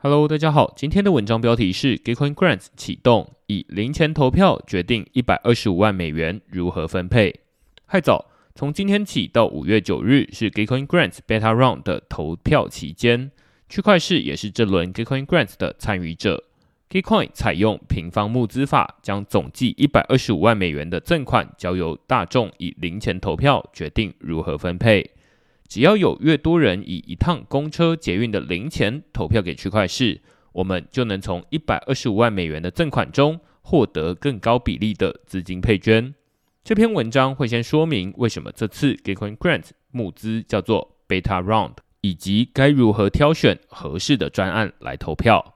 [0.00, 7.34] Hello，大家好，今天的文章标题是 Gitcoin Grants 启动，以零钱投票决定一百二十五万美元如何分配。
[7.86, 13.30] 嗨早，从今天起到五月九日是 Gitcoin Grants Beta Round 的投票期间，
[13.70, 16.44] 区块市也是这轮 Gitcoin Grants 的参与者。
[16.90, 25.10] Gitcoin 采用平方募资法，将总计一百二十五万美元的赠款交由大众以零钱投票决定如何分配。
[25.68, 30.20] 只要有越多人以一趟公车捷运的零钱投票给区块市，
[30.52, 36.14] 我们就能从一百二十五万美元的赠款中获得更高比例的资金配捐。
[36.64, 45.54] 这篇文章会先说明为什么这次 Gitcoin Grant 募资叫做 Beta Round，以及该如何挑选合适的专案来投票。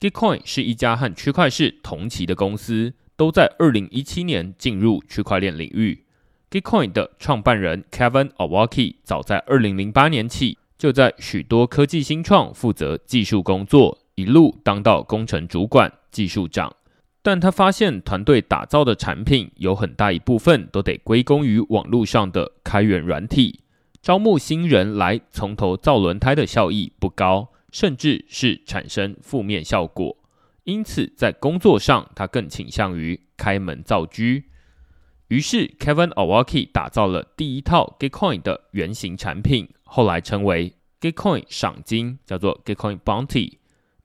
[0.00, 6.04] Gitcoin 是一家和区块市同期的公司，都在二零一七年进入区块链领域。
[6.50, 16.74] Gitcoin 的创办人 Kevin Awaki 早在二零零八年起就在许多科技新创负责技术工作，一路当到工程主管、技术长。
[17.20, 23.60] 但他发现团队打造的产品有很大一部分都得归功于网络上的开源软体，
[24.00, 27.48] 招募新人来从头造轮胎的效益不高。
[27.70, 30.16] 甚至是产生负面效果，
[30.64, 34.42] 因此在工作上，他更倾向于开门造车。
[35.28, 43.58] 于是，Kevin Awaki 打造了第一套 Gitcoin 的原型产品，后来称为 Gitcoin 赏金，叫做 Gitcoin Bounty。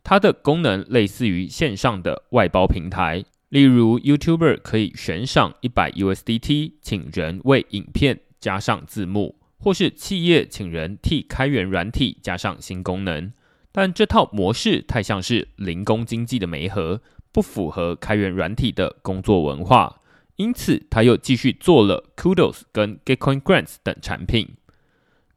[0.03, 13.31] 它的功能类似于线上的外包平台，例如 YouTuber 可以悬赏一百 USDT，请人为影片加上字幕，或是企业请人替开源软体加上新功能。
[13.71, 17.01] 但这套模式太像是零工经济的媒合，
[17.31, 20.01] 不符合开源软体的工作文化，
[20.35, 24.55] 因此他又继续做了 Kudos 跟 Gitcoin Grants 等产品。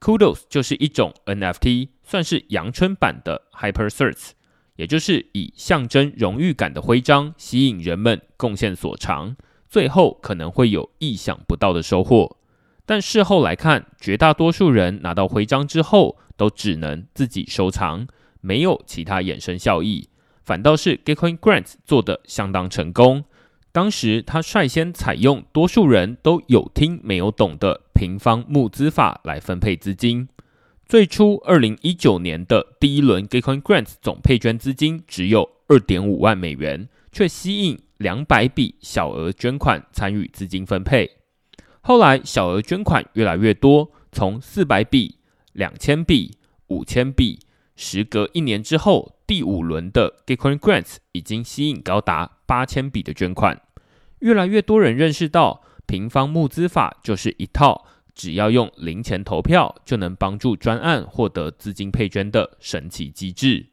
[0.01, 4.31] Kudos 就是一种 NFT，算是阳春版的 Hyper Certs，
[4.77, 9.37] 也就是以象征荣誉感的徽章吸引人们贡献所长，
[9.69, 12.37] 最后可能会有意想不到的收获。
[12.85, 18.07] 但事后来看，绝大多数人拿到徽章之后，都只能自己收藏。
[18.43, 20.09] 没有其他衍生效益，
[20.45, 23.25] 反倒是 Gitcoin Grants 做的相当成功。
[23.77, 30.31] 当时他率先采用多数人都有听没有懂的平方募资法来分配资金。
[30.87, 41.11] 最初，二零一九年的第一轮 Gitcoin Grants 总配捐资金只有二点五万美元，却吸引两百笔小额捐款参与资金分配。
[41.83, 45.19] 后来，小额捐款越来越多，从四百笔、
[45.53, 46.39] 两千笔、
[46.69, 47.41] 五千笔。
[47.77, 53.61] 时隔一年之后，第五轮的 Gitcoin Grants 已经吸引高达八千笔的捐款。
[54.21, 63.67] 越来越多人认识到，平方募资法就是一套只要用零钱投票就能帮助专案获得资金配捐的神奇机制。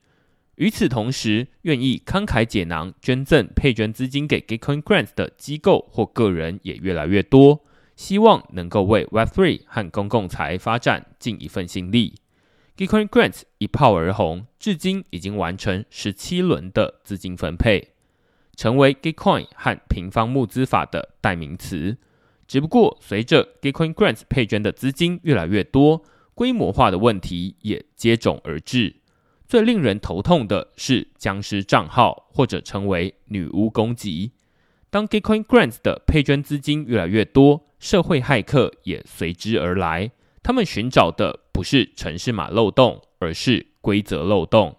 [0.55, 7.61] 与此同时，愿意慷慨解囊捐赠配捐资金给 Gitcoin Grants 的机构或个人也越来越多，
[7.95, 12.15] 希望能够为 Web3 和公共财发展尽一份心力。
[12.77, 17.92] Gitcoin Grants 一炮而红，至今已经完成十七轮的资金分配，
[18.55, 21.97] 成为 Gitcoin 和平方募资法的代名词。
[22.47, 26.03] 只不过，随着 Gitcoin Grants 配捐的资金越来越多，
[26.35, 28.97] 规模化的问题也接踵而至。
[29.47, 34.31] 最令人头痛的是僵尸账号，或者称为女巫攻击。
[34.89, 40.11] 当 Gitcoin Grants 的配捐资金越来越多，社会骇客也随之而来。
[40.43, 44.77] 他们寻找的不是城市码漏洞，而是规则漏洞。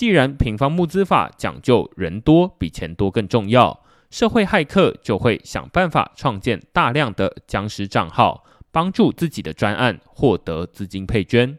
[0.00, 11.58] 既然平方募资法讲究人多比钱多更重要，社会骇客就会想办法创建大量的僵尸账号，帮助自己的专案获得资金配捐。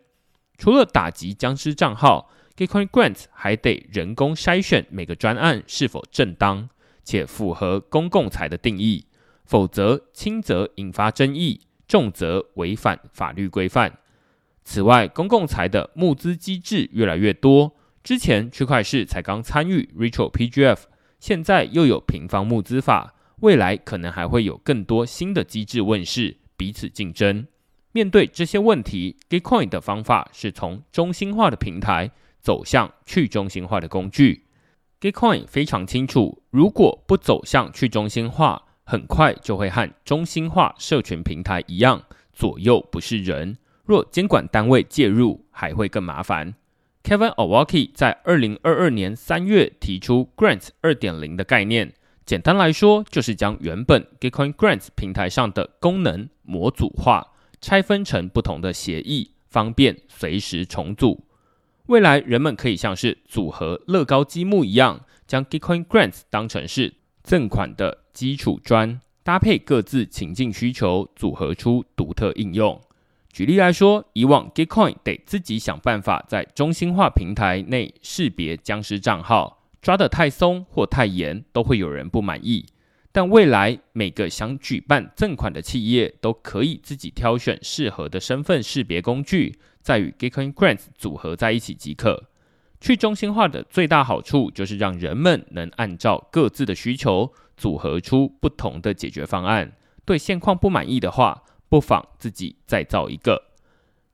[0.58, 6.68] 除了打击僵尸账号，Gitcoin Grants 还得人工筛选每个专案是否正当
[7.04, 9.06] 且符合公共财的定义，
[9.46, 11.62] 否则轻则引发争议。
[11.88, 14.00] 重则违反法律规范。
[14.64, 17.76] 此外，公共财的募资机制越来越多。
[18.04, 20.80] 之前区块市才刚参与 Retro PGF，
[21.20, 27.46] 现在又有平方募资法，未来可能还会有更多新的机制问世，彼此竞争。
[27.92, 32.10] 面对这些问题，Gitcoin 的方法是从中心化的平台
[32.40, 34.46] 走向去中心化的工具。
[35.00, 43.58] Gitcoin 非常清楚，如果不走向去中心化，很快就会和中心化社群平台一样，左右不是人。
[43.86, 46.56] 若监管单位介入，还会更麻烦。
[47.04, 51.94] Kevin Awaki 在二零二二年三月提出 Grants 二点零的概念，
[52.26, 61.26] 简单来说，就是将原本 Gitcoin Grants 平台上的功能模组化，拆分成不同的协议，方便随时重组。
[61.88, 66.94] 未来人们可以像是组合乐高积木一样，将 Gitcoin Grants 当成是
[67.24, 72.80] 赠款的基础砖，搭配各自情境需求，组合出独特应用。
[73.32, 82.66] 举例来说，以往 Gitcoin 得自己想办法在中心化平台内识别僵尸账号，抓得太松或太严，都会有人不满意。
[83.14, 92.30] 但未来每个想举办赠款的企业都可以自己挑选适合的身份识别工具，再与 Gitcoin Grants 组合在一起即可。
[92.80, 99.74] 去中心化的最大好处就是让人们能按照各自的需求组合出不同的解决方案。
[100.04, 103.42] 对现况不满意的话，不妨自己再造一个。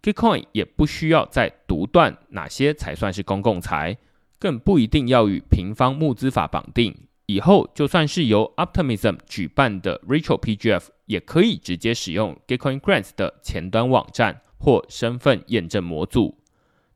[0.03, 3.97] Gitcoin 也不需要再独断哪些才算是公共财，
[4.37, 6.95] 更不一定要与平方募资法绑定。
[7.25, 16.37] 以后就算是由 Optimism 举办的 Rachel PGF，也可以直接使用 Gitcoin Grants 的前端网站或身份验证模组。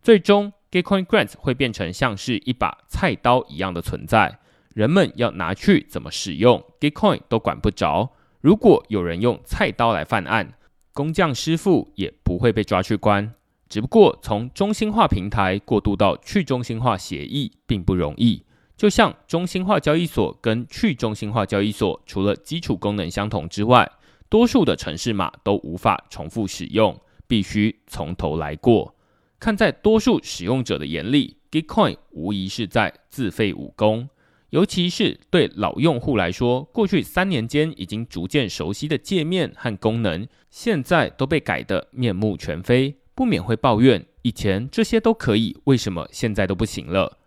[0.04, 4.38] 最终，Gitcoin Grants 会变成像是一把菜刀一样的存在，
[4.76, 8.12] 人们要拿去怎么使用 Gitcoin 都管不着。
[8.42, 10.56] 如果有人用菜刀来犯案，
[10.94, 13.34] 工匠师傅也不会被抓去关。
[13.70, 18.44] 只不过从中心化平台过渡到去中心化协议并不容易。
[18.76, 23.90] 就像中心化交易所跟去中心化交易所，除了基础功能相同之外，
[24.28, 28.96] 多数的城市码都无法重复使用，必须从头来过。
[29.40, 34.10] 看在多数使用者的眼里，Gitcoin 无疑是在自废武功。
[34.52, 47.18] 尤其是对老用户来说，过去三年间已经逐渐熟悉的界面和功能，现在都被改得面目全非，不免会抱怨：以前这些都可以，为什么现在都不行了？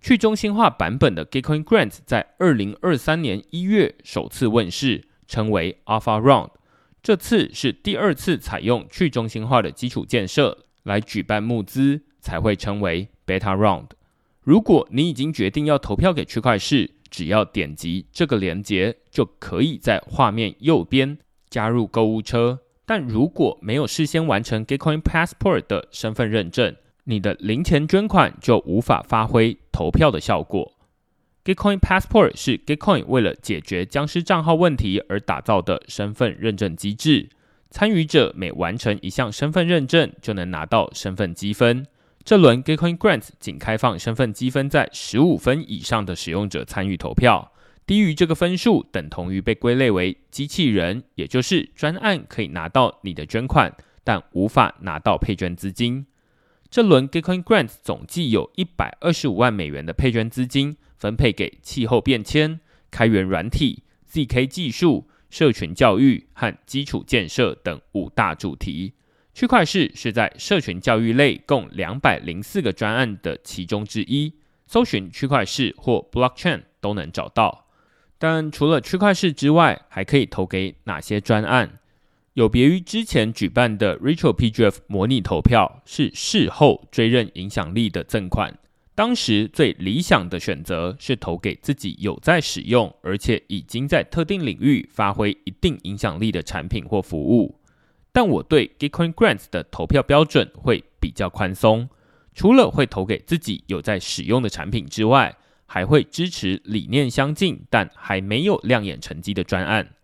[0.00, 6.50] 去中心化版本的 Gitcoin Grant 在二零二三年一月首次问世，称为 Alpha Round。
[7.02, 13.88] 这次是第二次采用去中心化的基础建设来举办募资，才会称为 Beta Round。
[14.48, 21.18] 如果你已经决定要投票给区块市，只要点击这个链接，就可以在画面右边
[21.50, 22.58] 加入购物车。
[22.86, 26.74] 但如果没有事先完成 Gitcoin Passport 的身份认证，
[27.04, 30.72] 你的零钱捐款就无法发挥投票的效果。
[31.44, 37.28] Gitcoin Passport 是 Gitcoin 为了解决僵尸账号问题而打造的身份认证机制。
[37.70, 41.86] 参与者每完成一项身份认证，就能拿到身份积分。
[42.28, 47.52] 这轮 Gitcoin Grants 仅开放身份积分在十五分以上的使用者参与投票，
[47.86, 56.04] 低于这个分数等同于被归类为机器人，也就是专案可以拿到你的捐款，但无法拿到配捐资金。
[56.68, 62.60] 这轮 Gitcoin Grants 总计有一百二十五万美元的配捐资金，分配给气候变迁、
[62.90, 68.92] 开源软体、zk 技术、社群教育和基础建设等五大主题。
[69.38, 74.32] 区块市是在社群教育类共两百零四个专案的其中之一，
[74.66, 77.68] 搜寻区块市或 Blockchain 都能找到。
[78.18, 81.78] 但除了区块市之外，还可以投给哪些专案？
[82.34, 88.58] 有别于之前举办的 Rachel PGF 模拟投票，是事后追认影响力的赠款。
[88.96, 97.57] 当时最理想的选择是投给自己有在使用，而且已经在特定领域发挥一定影响力的产品或服务。
[98.12, 101.88] 但我对 Gitcoin Grants 的投票标准会比较宽松，
[102.34, 109.94] 除了会投给自己有在使用的产品之外，还会支持理念相近但还没有亮眼成绩的专案。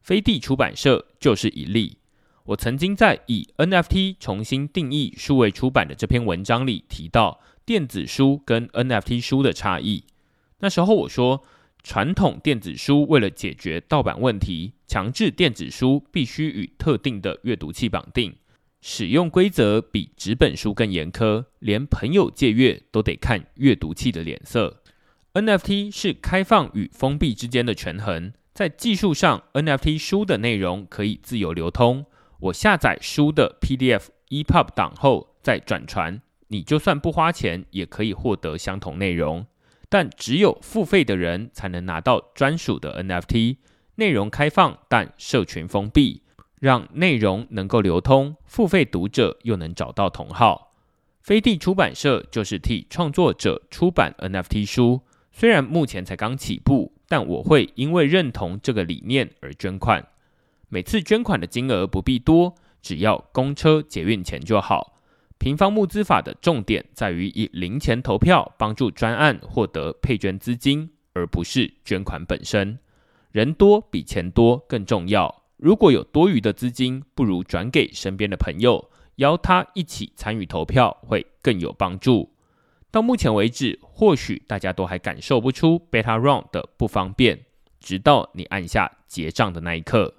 [0.00, 1.98] 飞地出版社就是一例。
[2.44, 10.04] 我曾经在以 NFT 重新定义数位出版的这篇文章里提到电子书跟 NFT 书的差异。
[10.58, 11.44] 那时候我说，
[11.82, 18.36] 传统电子书为了解决盗版问题，强制电子书必须与特定的阅读器绑定，
[18.80, 24.82] 使用规则比纸本书更严苛，连朋友借阅都得看阅读器的脸色。
[25.34, 28.32] NFT 是开放与封闭之间的权衡。
[28.54, 32.04] 在技术上，NFT 书的内容可以自由流通。
[32.38, 39.46] 我下载书的 PDF、EPUB 档后再转传，你就算不花钱也可以获得相同内容。
[39.92, 43.58] 但只有付费的人才能拿到专属的 NFT。
[43.96, 46.22] 内容开放，但社群封闭，
[46.58, 50.72] 让内容能够流通，付费读者又能找到同好。
[51.20, 56.94] 飞地出版社就是替创作者出版 NFT 书，虽然目前才刚起步。
[57.12, 60.08] 但我会因为认同这个理念而捐款。
[60.70, 64.91] 每次捐款的金额不必多，只要公车捷运钱就好。
[65.42, 72.78] 平方募资法的重点在于以零钱投票帮助专案获得配捐资金，而不是捐款本身。
[73.32, 75.42] 人多比钱多更重要。
[75.56, 82.30] 如果有多余的资金，不如转给身边的朋友，邀他一起参与投票，会更有帮助。
[82.92, 87.40] 到目前为止，或许大家都还感受不出 Beta Round 的不方便，
[87.80, 90.14] 直到你按下结账的那一刻。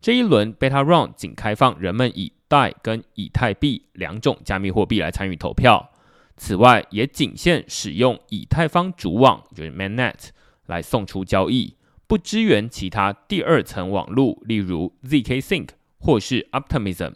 [0.00, 5.90] 这一轮 Beta Round 仅开放人们以代跟以太币两种加密货币来参与投票，
[6.36, 10.28] 此外也仅限使用以太坊主网就是 Mainnet
[10.66, 11.76] 来送出交易，
[12.06, 17.14] 不支援其他第二层网络，例如 zk Sync 或是 Optimism。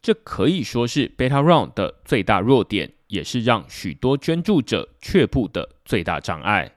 [0.00, 6.72] 这可以说是 Beta Round 的最大弱点，也是让许多捐助者却步的最大障碍。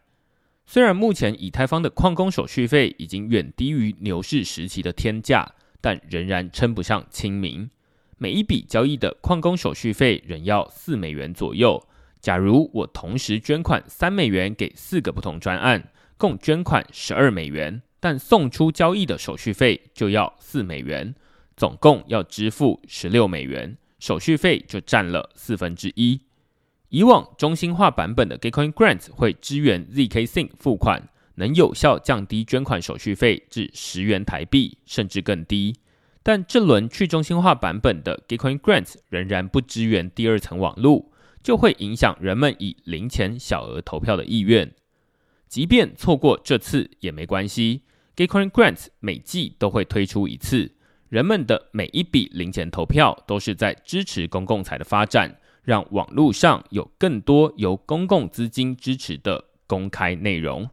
[0.68, 7.68] 虽然目前以太坊的矿工手续费已经远低于牛市时期的天价，但仍然称不上亲民。
[8.18, 11.86] 每一笔交易的矿工手续费仍要四美元左右。
[12.22, 21.14] 假如我同时捐款三美元给四个不同专案，共捐款十二美元，但送出交易的手续费就要四美元，
[21.56, 26.22] 总共要支付十六美元，手续费就占了四分之一。
[26.90, 35.76] 以往中心化版本的 Gitcoin Grants 会支援 zk Sync 付款，能有效降低捐款手续费至十元台币，甚至更低。
[36.28, 41.12] 但这轮去中心化版本的 Gitcoin Grants 仍然不支援第二层网络，
[41.44, 44.74] 就会影响人们以零钱小额投票的意愿。
[45.48, 47.84] 即便错过这次也没关系
[48.16, 50.72] ，Gitcoin Grants 每季都会推出一次，
[51.10, 55.38] 人们的每一笔零钱投票都是在支持公共财的发展。
[55.62, 60.70] 让网络上有更多由公共资金支持的公开内容。